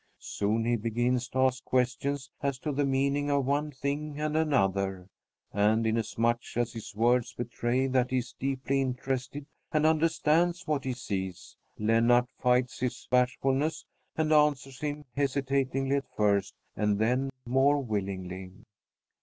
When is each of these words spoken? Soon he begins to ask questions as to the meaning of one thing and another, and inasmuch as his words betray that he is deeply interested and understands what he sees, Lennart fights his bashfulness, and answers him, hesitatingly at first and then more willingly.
Soon 0.17 0.65
he 0.65 0.77
begins 0.77 1.27
to 1.29 1.37
ask 1.41 1.63
questions 1.63 2.31
as 2.41 2.57
to 2.57 2.71
the 2.71 2.87
meaning 2.87 3.29
of 3.29 3.45
one 3.45 3.69
thing 3.69 4.19
and 4.19 4.35
another, 4.35 5.09
and 5.53 5.85
inasmuch 5.85 6.41
as 6.55 6.73
his 6.73 6.95
words 6.95 7.33
betray 7.33 7.85
that 7.85 8.09
he 8.09 8.17
is 8.17 8.33
deeply 8.39 8.81
interested 8.81 9.45
and 9.71 9.85
understands 9.85 10.65
what 10.65 10.85
he 10.85 10.93
sees, 10.93 11.55
Lennart 11.77 12.29
fights 12.39 12.79
his 12.79 13.07
bashfulness, 13.11 13.85
and 14.17 14.33
answers 14.33 14.79
him, 14.79 15.05
hesitatingly 15.15 15.97
at 15.97 16.15
first 16.17 16.55
and 16.75 16.97
then 16.97 17.29
more 17.45 17.79
willingly. 17.79 18.53